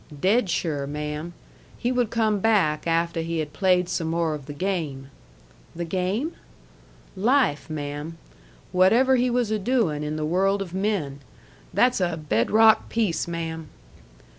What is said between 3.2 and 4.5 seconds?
he had played some more of